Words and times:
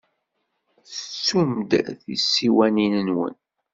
Tettum-d 0.93 1.71
tisiwanin-nwen. 2.03 3.35